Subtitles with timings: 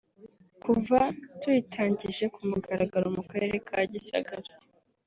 [0.63, 0.99] kuva
[1.39, 4.49] tuyitangije ku mugaragaro mu Karere ka Gisagara